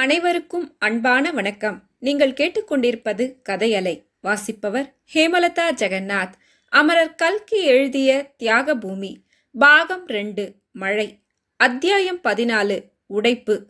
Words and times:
அனைவருக்கும் 0.00 0.76
அன்பான 0.78 1.30
வணக்கம். 1.30 1.82
நீங்கள் 1.98 2.32
கேட்டுக்கொண்டிருப்பது 2.32 3.36
கதையலை. 3.48 4.06
வாசிப்பவர் 4.20 4.94
ஹேமலதா 5.14 5.72
ஜெகநாத். 5.76 6.32
அமரர் 6.68 7.14
கல்கி 7.14 7.64
எழுதிய 7.64 8.32
தியாக 8.36 8.74
பூமி 8.74 9.24
பாகம் 9.58 10.06
ரெண்டு 10.06 10.54
மழை. 10.72 11.18
அத்தியாயம் 11.56 12.20
பதினாலு 12.24 12.82
உடைப்பு. 13.06 13.66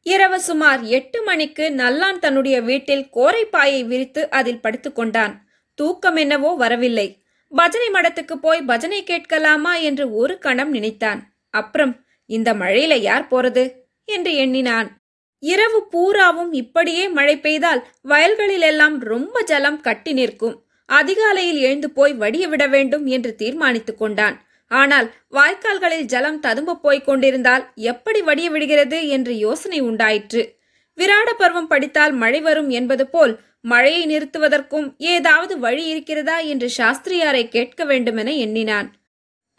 இரவு 0.00 0.40
சுமார் 0.40 0.82
எட்டு 0.82 1.22
மணிக்கு 1.22 1.70
நல்லான் 1.70 2.18
தன்னுடைய 2.18 2.60
வீட்டில் 2.60 3.08
கோரைப்பாயை 3.14 3.84
விரித்து 3.84 4.30
அதில் 4.30 4.60
படுத்துக்கொண்டான் 4.62 5.36
தூக்கம் 5.74 6.16
என்னவோ 6.16 6.54
வரவில்லை. 6.54 7.22
பஜனை 7.48 7.88
மடத்துக்கு 7.88 8.34
போய் 8.34 8.62
பஜனை 8.62 9.04
கேட்கலாமா 9.04 9.74
என்று 9.74 10.14
ஒரு 10.14 10.38
கணம் 10.38 10.70
நினைத்தான். 10.70 11.36
அப்புறம் 11.50 12.04
இந்த 12.26 12.54
மழையில 12.54 12.94
யார் 12.94 13.28
போறது? 13.28 13.78
என்று 14.04 14.34
எண்ணினான். 14.34 14.99
இரவு 15.42 15.86
பூராவும் 15.86 16.52
இப்படியே 16.52 17.08
மழை 17.08 17.38
பெய்தால் 17.38 17.86
வயல்களிலெல்லாம் 18.08 18.98
ரொம்ப 18.98 19.42
ஜலம் 19.42 19.80
கட்டி 19.80 20.12
நிற்கும். 20.12 20.62
அதிகாலையில் 20.86 21.56
எழுந்து 21.56 21.90
போய் 21.90 22.12
வடிய 22.12 22.48
விட 22.48 22.66
வேண்டும் 22.66 23.06
என்று 23.06 23.34
தீர்மானித்துக் 23.34 23.98
கொண்டான். 23.98 24.42
ஆனால் 24.68 25.14
வாய்க்கால்களில் 25.32 26.00
ஜலம் 26.00 26.40
ததும்ப 26.40 26.76
போய்க் 26.76 27.04
கொண்டிருந்தால் 27.04 27.70
எப்படி 27.74 28.22
வடிய 28.22 28.50
விடுகிறது 28.50 29.08
என்று 29.08 29.36
யோசனை 29.36 29.80
உண்டாயிற்று. 29.80 30.54
விராட 30.98 31.32
பருவம் 31.38 31.66
படித்தால் 31.66 32.12
மழை 32.12 32.40
வரும் 32.40 32.70
என்பது 32.70 33.06
போல் 33.06 33.38
மழையை 33.62 34.04
நிறுத்துவதற்கும் 34.06 34.94
ஏதாவது 34.98 35.58
வழி 35.58 35.84
இருக்கிறதா 35.86 36.38
என்று 36.38 36.70
சாஸ்திரியாரை 36.78 37.48
கேட்க 37.48 37.84
வேண்டுமென 37.84 38.30
எண்ணினான். 38.30 38.92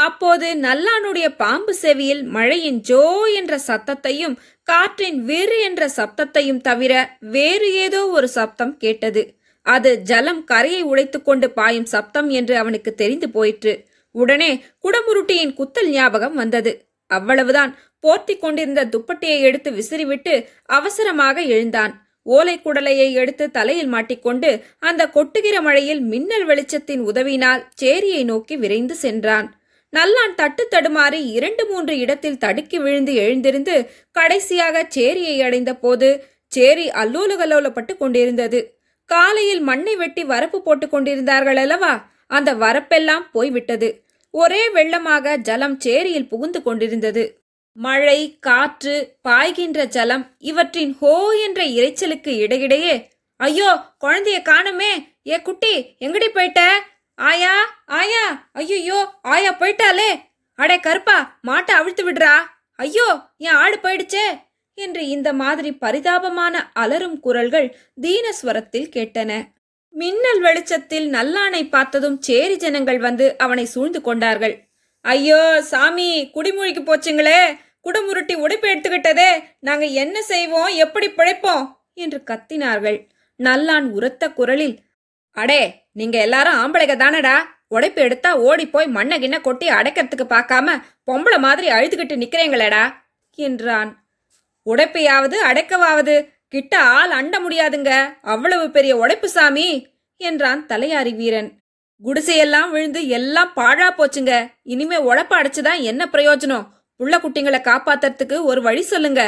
அப்போது 0.03 0.47
நல்லானுடைய 0.65 1.27
பாம்பு 1.41 1.73
செவியில் 1.81 2.23
மழையின் 2.35 2.79
ஜோ 2.89 3.03
என்ற 3.39 3.53
சத்தத்தையும் 3.67 4.35
காற்றின் 4.67 5.19
விறு 5.25 5.57
என்ற 5.67 5.89
சப்தத்தையும் 5.97 6.61
தவிர 6.67 6.93
வேறு 7.35 7.69
ஏதோ 7.85 8.01
ஒரு 8.07 8.27
சப்தம் 8.37 8.73
கேட்டது. 8.77 9.21
அது 9.65 9.89
ஜலம் 10.09 10.43
கரையை 10.43 10.83
உடைத்துக்கொண்டு 10.91 11.47
பாயும் 11.59 11.89
சப்தம் 11.93 12.29
என்று 12.29 12.53
அவனுக்கு 12.57 12.91
தெரிந்து 12.93 13.27
போயிற்று. 13.29 13.73
உடனே 14.15 14.51
குடமுருட்டியின் 14.83 15.55
குத்தல் 15.59 15.89
ஞாபகம் 15.89 16.35
வந்தது. 16.35 16.71
அவ்வளவுதான். 17.11 17.71
போர்த்தி 18.03 18.33
கொண்டிருந்த 18.37 18.81
துப்பட்டியை 18.93 19.39
எடுத்து 19.47 19.69
விசிறிவிட்டு 19.71 20.33
அவசரமாக 20.77 21.41
எழுந்தான். 21.55 21.93
ஓலை 22.25 22.55
குடலையை 22.65 23.07
எடுத்து 23.21 23.45
தலையில் 23.51 23.91
மாட்டிக்கொண்டு 23.93 24.49
அந்த 24.79 25.01
கொட்டுகிற 25.15 25.55
மழையில் 25.61 26.01
மின்னல் 26.11 26.45
வெளிச்சத்தின் 26.45 27.03
உதவினால் 27.11 27.63
சேரியை 27.81 28.21
நோக்கி 28.25 28.55
விரைந்து 28.55 28.95
சென்றான். 28.95 29.47
நல்லான் 29.93 30.35
தட்டு 30.35 30.63
தடுமாறி 30.71 31.19
இரண்டு 31.37 31.63
மூன்று 31.69 31.93
இடத்தில் 31.99 32.37
தடுக்கி 32.37 32.77
விழுந்து 32.79 33.13
எழுந்திருந்து 33.23 33.75
கடைசியாக 34.15 34.85
சேரியை 34.95 35.35
அடைந்த 35.43 35.71
போது 35.75 36.09
சேரி 36.51 36.85
அல்லோலகல்லோலப்பட்டு 37.01 37.93
கொண்டிருந்தது. 37.97 38.59
காலையில் 39.09 39.61
மண்ணை 39.61 39.93
வெட்டி 39.95 40.23
வரப்பு 40.23 40.57
போட்டுக் 40.57 40.93
கொண்டிருந்தார்கள் 40.93 41.59
அல்லவா? 41.63 41.93
அந்த 42.27 42.49
வரப்பெல்லாம் 42.53 43.25
போய்விட்டது. 43.31 43.89
ஒரே 44.33 44.63
வெள்ளமாக 44.69 45.35
ஜலம் 45.39 45.77
சேரியில் 45.79 46.27
புகுந்து 46.27 46.59
கொண்டிருந்தது. 46.63 47.23
மழை 47.77 48.19
காற்று 48.39 48.95
பாய்கின்ற 49.27 49.81
ஜலம் 49.87 50.23
இவற்றின் 50.41 50.93
ஹோ 51.01 51.13
என்ற 51.45 51.61
இரைச்சலுக்கு 51.77 52.31
இடையிடையே 52.43 52.95
ஐயோ 53.39 53.69
குழந்தைய 54.03 54.39
காணுமே! 54.49 54.91
ஏ 55.27 55.37
குட்டி 55.41 55.73
எங்கடி 56.01 56.27
போயிட்ட? 56.33 56.61
ஆயா 57.29 57.53
ஆயா 57.85 58.49
ஐயோ 58.51 58.99
ஆயா 59.21 59.51
போயிட்டாலே 59.51 60.09
அடே 60.55 60.79
கருப்பா 60.79 61.37
மாட்டை 61.47 61.71
அவிழ்த்து 61.71 62.11
விடுறா. 62.11 62.33
ஐயோ 62.75 63.07
என் 63.37 63.53
ஆடு 63.53 63.77
போயிடுச்சே 63.77 64.25
என்று 64.73 65.07
இந்த 65.07 65.33
மாதிரி 65.33 65.71
பரிதாபமான 65.71 66.71
அலறும் 66.73 67.19
குரல்கள் 67.19 67.75
தீனஸ்வரத்தில் 68.01 68.89
கேட்டன. 68.95 69.31
மின்னல் 69.89 70.39
வெளிச்சத்தில் 70.39 71.13
நல்லானை 71.13 71.69
பார்த்ததும் 71.69 72.21
சேரி 72.21 72.55
ஜனங்கள் 72.55 72.97
வந்து 72.97 73.37
அவனை 73.37 73.65
சூழ்ந்து 73.65 74.01
கொண்டார்கள். 74.01 74.55
ஐயோ 75.01 75.61
சாமி 75.61 76.31
குடிமொழிக்கு 76.33 76.83
போச்சுங்களே. 76.83 77.39
குடமுருட்டி 77.83 78.33
உடைப்பு 78.33 78.67
எடுத்துக்கிட்டதே. 78.69 79.29
நாங்க 79.59 79.85
என்ன 79.85 80.21
செய்வோம்? 80.21 80.71
எப்படி 80.75 81.07
பிழைப்போம்? 81.07 81.63
என்று 81.93 82.23
கத்தினார்கள். 82.25 83.07
நல்லான் 83.39 83.87
உரத்த 83.89 84.29
குரலில் 84.29 84.75
அடே 85.37 85.80
நீங்க 85.95 86.17
எல்லாரும் 86.17 86.59
ஆம்பளைங்க 86.61 86.95
தானடா? 86.97 87.35
உடைப்பு 87.67 87.99
எடுத்தா 88.01 88.29
ஓடி 88.41 88.65
போய் 88.67 88.87
மண்ணை 88.87 89.15
கிண்ண 89.19 89.37
கொட்டி 89.41 89.67
அடைக்கிறதுக்கு 89.69 90.25
பார்க்காம 90.27 90.75
பொம்பளை 91.07 91.37
மாதிரி 91.37 91.67
அழுதுகிட்டு 91.69 92.15
நிக்கிறீங்களேடா? 92.21 92.83
என்றான். 93.37 93.91
உடைப்பையாவது 94.65 95.37
அடைக்கவாவது 95.49 96.15
கிட்ட 96.49 96.73
ஆள் 96.95 97.11
அண்ட 97.11 97.35
முடியாதுங்க. 97.39 97.91
அவ்வளவு 98.23 98.65
பெரிய 98.71 98.93
உடைப்பு 98.97 99.27
சாமி! 99.29 99.67
என்றான் 100.21 100.61
தலையாரி 100.67 101.13
வீரன். 101.15 101.49
குடிசையெல்லாம் 102.03 102.69
விழுந்து 102.69 103.01
எல்லாம் 103.09 103.51
பாழா 103.55 103.87
போச்சுங்க. 103.91 104.33
இனிமே 104.65 104.97
உழப்ப 105.09 105.33
அடைச்சுதான் 105.39 105.81
என்ன 105.83 106.05
பிரயோஜனம்? 106.13 106.65
புள்ள 106.99 107.15
குட்டிங்களை 107.19 107.59
காப்பாத்துறதுக்கு 107.61 108.37
ஒரு 108.43 108.61
வழி 108.61 108.83
சொல்லுங்க! 108.83 109.21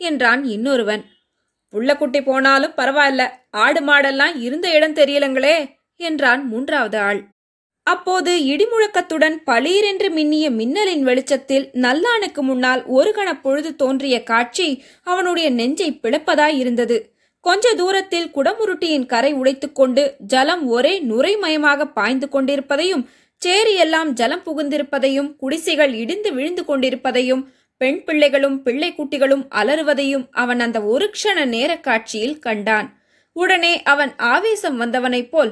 என்றான் 0.00 0.42
இன்னொருவன். 0.46 1.02
புள்ளக்குட்டி 1.72 2.20
போனாலும் 2.22 2.76
பரவாயில்ல. 2.76 3.24
ஆடு 3.64 3.80
மாடெல்லாம் 3.80 4.34
இருந்த 4.40 4.66
இடம் 4.76 4.96
தெரியலங்களே! 4.96 5.56
என்றான் 6.00 6.42
மூன்றாவது 6.46 6.98
ஆள். 6.98 7.20
அப்போது 7.86 8.32
இடிமுழக்கத்துடன் 8.52 9.36
பளீரென்று 9.46 10.08
மின்னிய 10.16 10.46
மின்னலின் 10.50 11.02
வெளிச்சத்தில் 11.02 11.70
நல்லானுக்கு 11.74 12.40
முன்னால் 12.40 12.82
ஒரு 12.86 13.10
கண 13.16 13.28
பொழுது 13.40 13.76
தோன்றிய 13.76 14.16
காட்சி 14.22 14.68
அவனுடைய 15.02 15.50
நெஞ்சை 15.50 15.88
பிளப்பதாயிருந்தது 16.02 16.98
கொஞ்ச 17.44 17.74
தூரத்தில் 17.74 18.28
குடமுருட்டியின் 18.28 19.06
கரை 19.06 19.30
உடைத்துக்கொண்டு 19.34 20.02
ஜலம் 20.32 20.66
ஒரே 20.66 20.92
நுரைமயமாக 21.00 21.84
பாய்ந்து 21.92 22.28
கொண்டிருப்பதையும் 22.28 23.04
சேரியெல்லாம் 23.42 24.10
ஜலம் 24.10 24.44
புகுந்திருப்பதையும் 24.46 25.30
குடிசைகள் 25.36 25.92
இடிந்து 25.94 26.30
விழுந்து 26.32 26.64
கொண்டிருப்பதையும் 26.64 27.42
பெண் 27.80 28.00
பிள்ளைகளும் 28.04 28.62
பிள்ளை 28.62 28.90
குட்டிகளும் 28.92 29.44
அலறுவதையும் 29.50 30.24
அவன் 30.32 30.60
அந்த 30.60 30.78
ஒரு 30.82 31.06
க்ஷண 31.14 31.44
நேர 31.44 31.70
காட்சியில் 31.78 32.38
கண்டான். 32.38 32.88
உடனே 33.36 33.82
அவன் 33.82 34.12
ஆவேசம் 34.16 34.76
வந்தவனைப் 34.80 35.30
போல் 35.30 35.50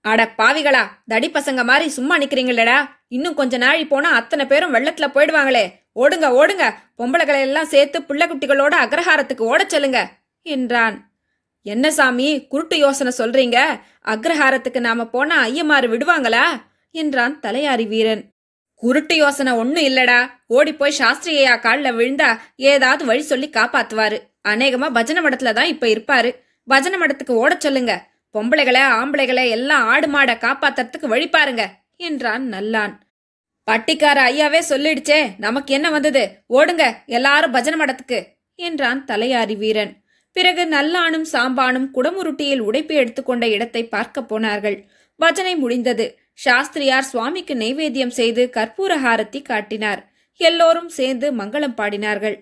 அட 0.00 0.34
பாவிகளா 0.38 0.82
தடி 1.06 1.30
பசங்க 1.30 1.64
மாதிரி 1.64 1.90
சும்மா 1.90 2.18
நிக்கிறீங்களடா. 2.18 2.88
இன்னும் 3.08 3.34
கொஞ்ச 3.34 3.56
நாழி 3.56 3.86
போனா 3.86 4.10
அத்தனை 4.10 4.46
பேரும் 4.46 4.74
வெள்ளத்துல 4.74 5.06
போயிடுவாங்களே. 5.14 5.64
ஓடுங்க 5.92 6.26
ஓடுங்க. 6.40 6.74
பொம்பளைகளை 6.98 7.40
எல்லாம் 7.40 7.66
சேர்த்து 7.66 8.00
பிள்ளைக்குட்டிகளோட 8.00 8.74
அக்ரஹாரத்துக்கு 8.84 9.44
ஓடச் 9.52 9.68
சொல்லுங்க 9.68 10.08
என்றான். 10.42 11.12
என்ன 11.62 11.90
சாமி 11.90 12.46
குருட்டு 12.46 12.78
யோசனை 12.78 13.12
சொல்றீங்க? 13.18 13.80
அக்ரஹாரத்துக்கு 14.04 14.80
நாம 14.80 15.06
போனா 15.06 15.36
ஐயமாறு 15.40 15.88
விடுவாங்களா? 15.88 16.44
என்றான் 16.90 17.40
தலையாரி 17.40 17.86
வீரன். 17.86 18.22
குருட்டு 18.74 19.14
யோசனை 19.16 19.52
ஒன்னும் 19.52 19.84
இல்லடா. 19.84 20.30
ஓடி 20.46 20.74
போய் 20.74 20.98
சாஸ்திரியா 20.98 21.60
காலில் 21.60 21.92
விழுந்தா 21.92 22.38
ஏதாவது 22.56 23.04
வழி 23.04 23.20
சொல்லி 23.20 23.48
காப்பாத்துவாரு. 23.48 24.18
அநேகமா 24.48 24.88
பஜன 24.94 25.20
மடத்துல 25.20 25.52
தான் 25.52 25.66
இப்ப 25.66 25.86
இருப்பாரு. 25.86 26.30
பஜன 26.70 26.96
மடத்துக்கு 26.98 27.30
ஓடச் 27.30 27.60
சொல்லுங்க. 27.60 28.08
பொம்பளைகளை 28.34 28.82
ஆம்பளைகளை 29.00 29.48
எல்லாம் 29.48 29.86
ஆடு 29.86 30.08
மாட 30.08 30.34
காப்பாத்துறதுக்கு 30.34 31.06
வழி 31.06 31.28
பாருங்க 31.28 31.64
என்றான் 31.96 32.44
நல்லான். 32.52 32.94
பட்டிக்கார 33.70 34.18
ஐயாவே 34.30 34.60
சொல்லிடுச்சே 34.68 35.38
நமக்கு 35.38 35.74
என்ன 35.74 35.90
வந்தது? 35.90 36.44
ஓடுங்க 36.48 36.94
எல்லாரும் 37.06 37.50
பஜனை 37.50 37.78
மடத்துக்கு 37.78 38.18
என்றான் 38.54 39.04
தலையாரி 39.04 39.56
வீரன். 39.56 39.92
பிறகு 40.32 40.64
நல்லானும் 40.64 41.26
சாம்பானும் 41.32 41.88
குடமுருட்டியில் 41.94 42.58
உடைப்பு 42.58 42.94
எடுத்துக்கொண்ட 42.94 43.48
இடத்தை 43.48 43.86
பார்க்க 43.86 44.22
போனார்கள். 44.22 44.84
பஜனை 45.16 45.56
முடிந்தது. 45.56 46.18
சாஸ்திரியார் 46.32 47.02
சுவாமிக்கு 47.02 47.54
நைவேத்தியம் 47.54 48.14
செய்து 48.18 48.50
கற்பூர 48.54 48.92
ஹாரத்தி 49.04 49.42
காட்டினார். 49.42 50.12
எல்லோரும் 50.36 50.88
சேர்ந்து 50.88 51.32
மங்களம் 51.32 51.76
பாடினார்கள். 51.76 52.36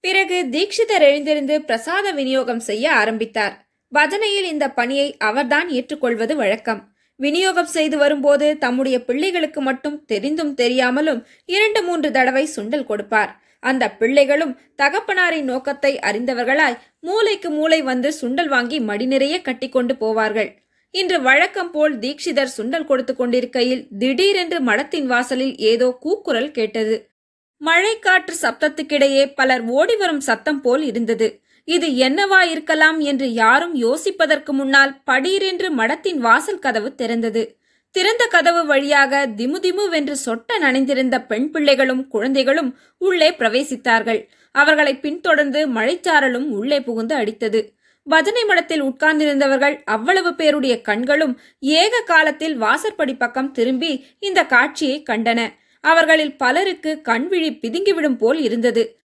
பிறகு 0.00 0.48
தீட்சிதர் 0.50 1.00
எழுந்திருந்து 1.00 1.62
பிரசாத 1.62 2.10
விநியோகம் 2.10 2.60
செய்ய 2.60 2.92
ஆரம்பித்தார். 2.92 3.71
பஜனையில் 3.96 4.48
இந்த 4.54 4.70
பணியை 4.70 5.16
அவர்தான் 5.18 5.68
ஏற்றுக்கொள்வது 5.68 6.36
வழக்கம். 6.36 6.94
விநியோகம் 7.16 7.66
செய்து 7.66 7.96
வரும்போது 7.98 8.58
தம்முடைய 8.58 9.04
பிள்ளைகளுக்கு 9.04 9.60
மட்டும் 9.60 10.04
தெரிந்தும் 10.04 10.54
தெரியாமலும் 10.54 11.26
இரண்டு 11.44 11.82
மூன்று 11.82 12.10
தடவை 12.10 12.48
சுண்டல் 12.56 12.84
கொடுப்பார். 12.84 13.40
அந்த 13.58 13.90
பிள்ளைகளும் 13.90 14.58
தகப்பனாரின் 14.76 15.44
நோக்கத்தை 15.44 15.98
அறிந்தவர்களாய் 15.98 16.78
மூளைக்கு 17.00 17.50
மூளை 17.50 17.82
வந்து 17.82 18.12
சுண்டல் 18.20 18.48
வாங்கி 18.48 18.80
மடி 18.80 19.06
நிறைய 19.06 19.40
கட்டிக்கொண்டு 19.40 19.94
போவார்கள். 19.94 20.50
இன்று 20.90 21.20
வழக்கம் 21.20 21.70
போல் 21.70 21.98
தீட்சிதர் 21.98 22.54
சுண்டல் 22.56 22.84
கொடுத்து 22.84 23.16
கொண்டிருக்கையில் 23.16 23.88
திடீரென்று 23.98 24.60
மடத்தின் 24.60 25.06
வாசலில் 25.06 25.56
ஏதோ 25.56 25.98
கூக்குரல் 26.00 26.50
கேட்டது. 26.50 27.10
மழை 27.56 27.98
காற்று 27.98 28.34
சப்தத்துக்கிடையே 28.42 29.32
பலர் 29.34 29.64
ஓடிவரும் 29.64 30.20
சத்தம் 30.20 30.60
போல் 30.60 30.82
இருந்தது. 30.82 31.41
இது 31.64 31.86
என்னவா 31.86 32.40
இருக்கலாம் 32.40 33.00
என்று 33.00 33.32
யாரும் 33.32 33.74
யோசிப்பதற்கு 33.74 34.50
முன்னால் 34.50 35.00
படீரென்று 35.10 35.68
மடத்தின் 35.70 36.16
வாசல் 36.16 36.58
கதவு 36.58 36.94
திறந்தது. 36.96 37.54
திறந்த 37.90 38.26
கதவு 38.26 38.66
வழியாக 38.66 39.26
திமுதிமுவென்று 39.36 40.14
சொட்ட 40.26 40.58
நனைந்திருந்த 40.60 41.26
பெண் 41.26 41.50
பிள்ளைகளும் 41.50 42.08
குழந்தைகளும் 42.08 42.78
உள்ளே 42.98 43.30
பிரவேசித்தார்கள். 43.30 44.28
அவர்களை 44.52 44.98
பின்தொடர்ந்து 44.98 45.68
மழைச்சாரலும் 45.68 46.48
உள்ளே 46.48 46.80
புகுந்து 46.80 47.16
அடித்தது. 47.16 47.72
பஜனை 48.02 48.44
மடத்தில் 48.44 48.82
உட்கார்ந்திருந்தவர்கள் 48.82 49.82
அவ்வளவு 49.84 50.34
பேருடைய 50.34 50.80
கண்களும் 50.80 51.40
ஏக 51.58 52.00
காலத்தில் 52.00 52.56
வாசற்படி 52.56 53.14
பக்கம் 53.14 53.52
திரும்பி 53.52 54.04
இந்த 54.18 54.46
காட்சியை 54.46 55.02
கண்டன. 55.10 55.40
அவர்களில் 55.80 56.36
பலருக்கு 56.36 57.00
கண்விழி 57.04 57.50
பிதுங்கிவிடும் 57.60 58.16
போல் 58.16 58.40
இருந்தது. 58.40 59.01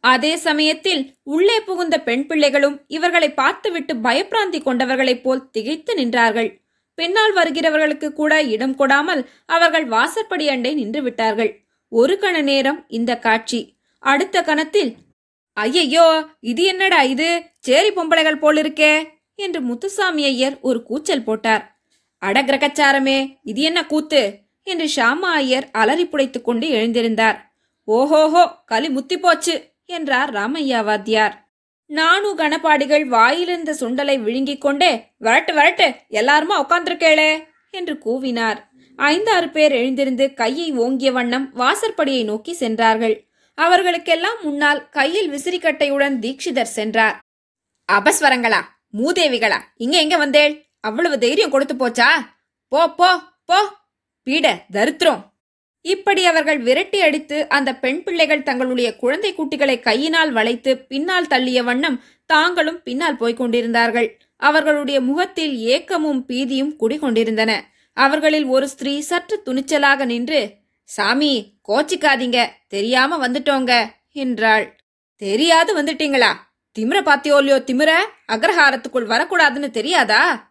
அதே 0.00 0.36
சமயத்தில் 0.36 1.18
உள்ளே 1.22 1.60
புகுந்த 1.60 2.00
பெண் 2.00 2.26
பிள்ளைகளும் 2.26 2.84
இவர்களை 2.86 3.32
பார்த்துவிட்டு 3.32 3.94
பயப்பிராந்தி 3.94 4.62
கொண்டவர்களைப் 4.62 5.22
போல் 5.22 5.50
திகைத்து 5.50 5.94
நின்றார்கள். 5.94 6.58
பின்னால் 6.94 7.34
வருகிறவர்களுக்கு 7.34 8.12
கூட 8.12 8.42
இடம் 8.42 8.76
கொடாமல் 8.76 9.26
அவர்கள் 9.46 9.84
வாசற்படி 9.84 10.48
அண்டை 10.48 10.74
நின்று 10.74 11.02
விட்டார்கள். 11.02 11.64
ஒரு 11.88 12.18
கண 12.22 12.42
நேரம் 12.42 12.84
இந்த 12.88 13.18
காட்சி. 13.18 13.76
அடுத்த 13.98 14.42
கணத்தில் 14.42 14.96
ஐயையோ 15.52 16.36
இது 16.40 16.62
என்னடா 16.62 17.02
இது? 17.02 17.44
சேரி 17.58 17.90
பொம்பளைகள் 17.90 18.42
போலிருக்கே 18.42 19.04
என்று 19.34 19.60
முத்துசாமி 19.60 20.24
ஐயர் 20.24 20.58
ஒரு 20.60 20.82
கூச்சல் 20.82 21.24
போட்டார். 21.24 21.78
அட 22.18 22.42
கிரகச்சாரமே 22.42 23.38
இது 23.42 23.62
என்ன 23.62 23.86
கூத்து 23.86 24.40
என்று 24.62 24.86
ஷாமா 24.96 25.30
ஐயர் 25.42 25.68
அலறி 25.72 26.06
புடைத்துக் 26.06 26.44
கொண்டு 26.44 26.66
எழுந்திருந்தார். 26.68 27.38
ஓஹோஹோ 27.84 28.62
களி 28.64 28.88
முத்தி 28.90 29.18
போச்சு. 29.18 29.69
என்றார் 29.98 30.30
ராமையா 30.32 30.80
வாத்தியார் 30.84 31.36
நானு 31.90 32.28
கணப்பாடிகள் 32.36 33.04
வாயிலிருந்த 33.06 33.70
சுண்டலை 33.80 34.22
விழுங்கிக் 34.22 34.60
கொண்டே 34.60 34.90
வரட்டு 35.20 35.52
வரட்டு 35.58 35.86
எல்லாருமா 36.10 36.56
உட்காந்துருக்கேளே 36.64 37.30
என்று 37.70 37.94
கூவினார். 38.04 38.58
ஐந்தாறு 38.98 39.48
பேர் 39.48 39.72
எழுந்திருந்து 39.72 40.34
கையை 40.34 40.72
ஓங்கிய 40.72 41.12
வண்ணம் 41.12 41.46
வாசற்படியை 41.56 42.24
நோக்கி 42.24 42.52
சென்றார்கள். 42.52 43.16
அவர்களுக்கெல்லாம் 43.54 44.38
முன்னால் 44.42 44.88
கையில் 44.88 45.30
விசிறிக்கட்டையுடன் 45.32 46.16
தீட்சிதர் 46.18 46.74
சென்றார். 46.78 47.16
அபஸ்வரங்களா 47.92 48.60
மூதேவிகளா 48.98 49.58
இங்க 49.76 49.96
எங்க 49.98 50.16
வந்தேள்? 50.16 50.54
அவ்வளவு 50.80 51.18
தைரியம் 51.18 51.50
கொடுத்து 51.50 51.74
போச்சா? 51.74 52.08
போ 52.72 52.80
போ 52.94 53.10
போ 53.44 53.58
பீட 54.26 54.46
தருத்திரம் 54.72 55.20
இப்படி 55.82 56.26
அவர்கள் 56.26 56.58
விரட்டி 56.58 57.00
அடித்து 57.00 57.48
அந்த 57.48 57.74
பெண் 57.74 58.02
பிள்ளைகள் 58.02 58.42
தங்களுடைய 58.42 58.96
குழந்தை 58.96 59.34
குட்டிகளை 59.34 59.80
கையினால் 59.80 60.32
வளைத்து 60.32 60.78
பின்னால் 60.78 61.26
தள்ளிய 61.26 61.62
வண்ணம் 61.62 62.02
தாங்களும் 62.26 62.82
பின்னால் 62.82 63.16
போய்க் 63.16 63.36
கொண்டிருந்தார்கள். 63.36 64.18
அவர்களுடைய 64.36 65.00
முகத்தில் 65.00 65.56
ஏக்கமும் 65.56 66.24
பீதியும் 66.28 66.76
குடிகொண்டிருந்தன. 66.80 67.52
அவர்களில் 67.92 68.44
ஒரு 68.44 68.68
ஸ்திரீ 68.68 69.00
சற்று 69.00 69.42
துணிச்சலாக 69.46 70.04
நின்று 70.04 70.58
சாமி 70.84 71.58
கோச்சிக்காதீங்க. 71.68 72.46
தெரியாம 72.68 73.28
வந்துட்டோங்க 73.28 73.86
என்றாள். 74.12 74.76
தெரியாது 75.16 75.82
வந்துட்டீங்களா? 75.82 76.30
திமிர 76.78 76.98
பாத்தியோலியோ 77.02 77.58
திமிர? 77.64 77.90
அக்ரஹாரத்துக்குள் 78.32 79.10
வரக்கூடாதுன்னு 79.12 79.70
தெரியாதா? 79.70 80.49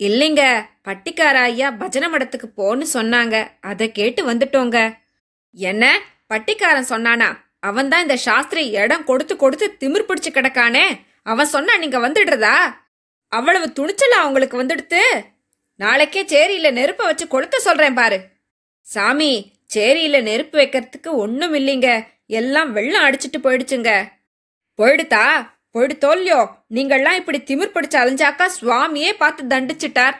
இல்லைங்க 0.00 0.66
பட்டிக்கார 0.84 1.36
ஐயா 1.50 1.70
பஜனை 1.70 2.08
மடத்துக்கு 2.08 2.48
போன்னு 2.56 2.84
சொன்னாங்க. 2.92 3.48
அதை 3.60 3.92
கேட்டு 3.92 4.32
வந்துட்டோங்க. 4.32 4.96
என்ன? 5.52 6.00
பட்டிக்காரன் 6.26 6.90
சொன்னானா? 6.90 7.38
அவன்தான் 7.60 8.02
இந்த 8.02 8.16
சாஸ்திரி 8.16 8.70
இடம் 8.70 9.04
கொடுத்து 9.04 9.36
கொடுத்து 9.36 9.76
திமிர் 9.80 10.08
பிடிச்சு 10.08 10.30
கிடக்கானே. 10.30 10.84
அவன் 11.22 11.46
சொன்னா 11.46 11.76
நீங்க 11.76 11.98
வந்துடுறதா? 11.98 12.54
அவ்வளவு 13.28 13.72
துணிச்சலா 13.80 14.18
அவங்களுக்கு 14.18 14.62
வந்துடுத்து. 14.62 15.00
நாளைக்கே 15.76 16.22
சேரியில 16.24 16.72
நெருப்ப 16.72 16.96
வச்சு 16.96 17.26
கொளுத்த 17.26 17.56
சொல்றேன் 17.56 17.94
பாரு. 17.94 18.28
சாமி 18.80 19.52
சேரியில 19.74 20.22
நெருப்பு 20.22 20.58
வைக்கிறதுக்கு 20.58 21.08
ஒண்ணும் 21.08 21.54
இல்லைங்க. 21.54 22.06
எல்லாம் 22.26 22.72
வெள்ளம் 22.72 23.04
அடிச்சிட்டு 23.04 23.40
போயிடுச்சுங்க. 23.42 24.08
போயிடுதா? 24.78 25.50
ஒடு 25.78 25.94
தோல்யோ 26.04 26.40
நீங்கள்லாம் 26.74 27.18
இப்படி 27.20 27.38
திமிர் 27.40 27.74
பிடிச்ச 27.74 27.96
அலைஞ்சாக்கா 28.02 28.46
சுவாமியே 28.60 29.10
பார்த்து 29.18 29.42
தண்டிச்சிட்டார். 29.44 30.16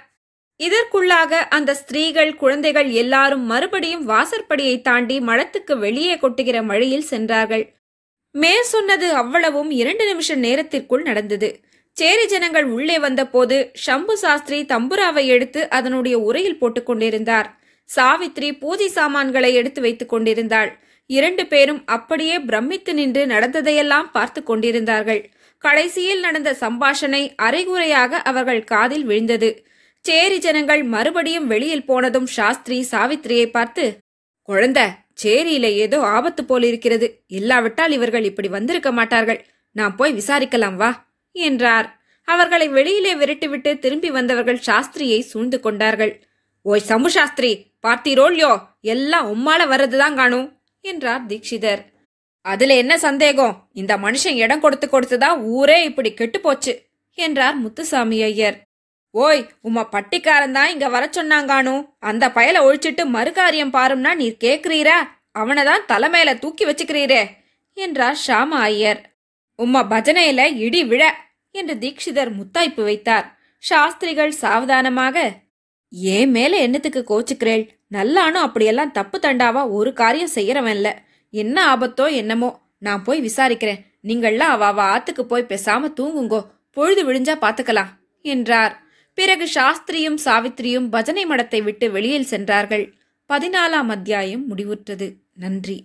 இதற்குள்ளாக 0.60 1.32
அந்த 1.56 1.70
ஸ்திரீகள் 1.74 2.30
குழந்தைகள் 2.34 2.88
எல்லாரும் 3.02 3.44
மறுபடியும் 3.44 4.04
வாசற்படியை 4.08 4.76
தாண்டி 4.80 5.16
மழத்துக்கு 5.20 5.74
வெளியே 5.78 6.14
கொட்டுகிற 6.14 6.58
மழையில் 6.62 7.10
சென்றார்கள். 7.12 7.64
மேற் 8.34 8.70
சொன்னது 8.72 9.06
அவ்வளவும் 9.12 9.70
இரண்டு 9.80 10.04
நிமிஷ 10.06 10.34
நேரத்திற்குள் 10.46 11.02
நடந்தது. 11.02 11.48
சேரி 11.96 12.24
ஜனங்கள் 12.26 12.66
உள்ளே 12.76 12.96
வந்தபோது 12.98 13.56
ஷம்பு 13.84 14.14
சாஸ்திரி 14.22 14.58
தம்புராவை 14.64 15.24
எடுத்து 15.34 15.60
அதனுடைய 15.70 16.16
உரையில் 16.18 16.60
போட்டுக் 16.60 16.88
கொண்டிருந்தார். 16.88 17.48
சாவித்ரி 17.88 18.50
பூஜை 18.58 18.88
சாமான்களை 18.88 19.50
எடுத்து 19.54 19.80
வைத்துக் 19.80 20.12
கொண்டிருந்தாள். 20.12 20.70
இரண்டு 21.10 21.42
பேரும் 21.46 21.80
அப்படியே 21.86 22.36
பிரமித்து 22.48 22.92
நின்று 22.94 23.22
நடந்ததையெல்லாம் 23.26 24.08
பார்த்து 24.12 24.40
கொண்டிருந்தார்கள். 24.42 25.22
கடைசியில் 25.64 26.20
நடந்த 26.20 26.50
சம்பாஷணை 26.60 27.22
அரைகுறையாக 27.36 28.20
அவர்கள் 28.30 28.62
காதில் 28.64 29.04
விழுந்தது. 29.04 29.50
சேரி 30.04 30.38
ஜனங்கள் 30.38 30.82
மறுபடியும் 30.94 31.46
வெளியில் 31.46 31.84
போனதும் 31.84 32.28
சாஸ்திரி 32.36 32.78
சாவித்திரியை 32.90 33.46
பார்த்து 33.50 33.84
குழந்த 34.48 34.80
சேரியில 35.22 35.66
ஏதோ 35.84 35.98
ஆபத்து 36.16 36.42
போல் 36.44 36.62
இருக்கிறது 36.62 37.06
இல்லாவிட்டால் 37.26 37.92
இவர்கள் 37.92 38.24
இப்படி 38.24 38.48
வந்திருக்க 38.48 38.90
மாட்டார்கள். 38.92 39.40
நான் 39.76 39.96
போய் 39.96 40.12
விசாரிக்கலாம் 40.12 40.76
வா 40.76 40.90
என்றார். 41.32 41.88
அவர்களை 42.28 42.66
வெளியிலே 42.68 43.12
விரட்டிவிட்டு 43.14 43.70
திரும்பி 43.78 44.10
வந்தவர்கள் 44.10 44.64
சாஸ்திரியை 44.68 45.20
சூழ்ந்து 45.20 45.58
கொண்டார்கள். 45.60 46.12
ஓய் 46.66 46.88
சம்பு 46.90 47.10
சாஸ்திரி 47.10 47.50
பார்த்தீரோல்யோ? 47.86 48.50
எல்லாம் 48.94 49.26
உம்மால 49.34 49.60
வர்றதுதான் 49.68 50.14
காணும் 50.14 50.48
என்றார் 50.84 51.26
தீக்ஷிதர் 51.26 51.82
அதுல 52.52 52.74
என்ன 52.74 52.94
சந்தேகம்? 52.98 53.54
இந்த 53.72 53.92
மனுஷன் 53.96 54.38
இடம் 54.44 54.62
கொடுத்து 54.64 54.86
கொடுத்துதான் 54.86 55.38
ஊரே 55.56 55.78
இப்படி 55.84 56.10
கெட்டு 56.14 56.38
போச்சு 56.40 56.72
என்றார் 57.18 57.56
முத்துசாமி 57.56 58.18
ஐயர். 58.22 58.56
ஓய் 59.14 59.42
உம்மா 59.64 59.82
பட்டிக்காரன் 59.94 60.56
தான் 60.56 60.72
இங்க 60.72 60.86
வர 60.88 61.04
சொன்னாங்கானு? 61.16 61.74
அந்த 61.98 62.24
பயலை 62.28 62.60
ஒழிச்சிட்டு 62.66 63.04
மறுகாரியம் 63.16 63.74
பாரும்னா 63.76 64.12
நீர் 64.14 64.42
கேக்குறீரா? 64.44 64.98
அவனை 65.32 65.62
தான் 65.64 65.88
தலைமையில 65.88 66.30
தூக்கி 66.38 66.64
வச்சுக்கிறீரே 66.66 67.22
என்றார் 67.76 68.18
ஷாம 68.26 68.50
ஐயர். 68.68 69.00
உம்மா 69.58 69.80
பஜனையில 69.92 70.40
இடி 70.66 70.82
விழ 70.84 71.02
என்று 71.54 71.74
தீக்ஷிதர் 71.74 72.30
முத்தாய்ப்பு 72.38 72.82
வைத்தார். 72.82 73.26
சாஸ்திரிகள் 73.62 74.32
சாவதானமாக 74.42 75.16
ஏன் 76.16 76.30
மேல 76.30 76.52
என்னத்துக்கு 76.56 77.02
கோச்சுக்கிறேள்? 77.10 77.64
நல்லானும் 77.92 78.44
அப்படியெல்லாம் 78.46 78.92
தப்பு 78.92 79.16
தண்டாவா 79.18 79.62
ஒரு 79.70 79.90
காரியம் 79.92 80.34
செய்யறவன்ல. 80.34 80.88
என்ன 81.30 81.76
ஆபத்தோ 81.76 82.12
என்னமோ 82.12 82.60
நான் 82.78 83.02
போய் 83.02 83.22
விசாரிக்கிறேன். 83.22 83.84
நீங்கள்லாம் 84.02 84.54
அவ 84.54 84.66
அவ 84.66 84.98
ஆத்துக்கு 84.98 85.22
போய் 85.22 85.46
பேசாம 85.48 85.92
தூங்குங்கோ. 86.00 86.46
பொழுது 86.70 87.12
விழிஞ்சா 87.12 87.34
பாத்துக்கலாம் 87.40 87.92
என்றார். 88.22 88.82
பிறகு 89.14 89.48
சாஸ்திரியும் 89.54 90.18
சாவித்திரியும் 90.24 90.90
பஜனை 90.90 91.26
மடத்தை 91.26 91.62
விட்டு 91.62 91.90
வெளியில் 91.90 92.24
சென்றார்கள். 92.24 92.94
பதினாலாம் 93.28 93.88
அத்தியாயம் 93.88 94.56
முடிவுற்றது. 94.56 95.14
நன்றி. 95.34 95.84